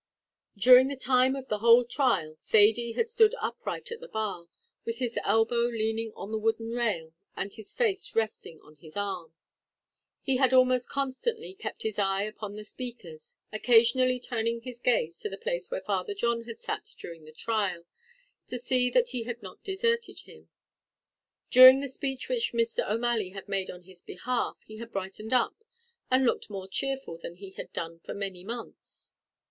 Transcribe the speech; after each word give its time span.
During 0.57 0.87
the 0.87 0.95
time 0.95 1.35
of 1.35 1.47
the 1.47 1.59
whole 1.59 1.85
trial, 1.85 2.39
Thady 2.43 2.93
had 2.93 3.07
stood 3.07 3.35
upright 3.39 3.91
at 3.91 3.99
the 3.99 4.07
bar, 4.07 4.47
with 4.83 4.97
his 4.97 5.19
elbow 5.23 5.65
leaning 5.65 6.11
on 6.15 6.31
the 6.31 6.39
wooden 6.39 6.71
rail, 6.73 7.13
and 7.35 7.53
his 7.53 7.71
face 7.71 8.15
resting 8.15 8.59
on 8.61 8.77
his 8.77 8.97
arm. 8.97 9.35
He 10.23 10.37
had 10.37 10.53
almost 10.53 10.89
constantly 10.89 11.53
kept 11.53 11.83
his 11.83 11.99
eye 11.99 12.23
upon 12.23 12.55
the 12.55 12.63
speakers, 12.63 13.35
occasionally 13.53 14.19
turning 14.19 14.61
his 14.61 14.79
gaze 14.79 15.19
to 15.19 15.29
the 15.29 15.37
place 15.37 15.69
where 15.69 15.81
Father 15.81 16.15
John 16.15 16.45
had 16.45 16.59
sat 16.59 16.95
during 16.97 17.25
the 17.25 17.31
trial, 17.31 17.85
to 18.47 18.57
see 18.57 18.89
that 18.89 19.09
he 19.09 19.25
had 19.25 19.43
not 19.43 19.63
deserted 19.63 20.21
him. 20.21 20.49
During 21.51 21.79
the 21.79 21.87
speech 21.87 22.27
which 22.27 22.53
Mr. 22.53 22.79
O'Malley 22.89 23.29
had 23.33 23.47
made 23.47 23.69
on 23.69 23.83
his 23.83 24.01
behalf, 24.01 24.63
he 24.63 24.77
had 24.77 24.91
brightened 24.91 25.31
up, 25.31 25.63
and 26.09 26.25
looked 26.25 26.49
more 26.49 26.67
cheerful 26.67 27.19
than 27.19 27.35
he 27.35 27.51
had 27.51 27.71
done 27.71 27.99
for 27.99 28.15
many 28.15 28.43
months. 28.43 29.13